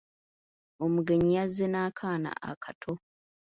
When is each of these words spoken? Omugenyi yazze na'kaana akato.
Omugenyi 0.83 1.29
yazze 1.37 1.65
na'kaana 1.71 2.31
akato. 2.49 2.93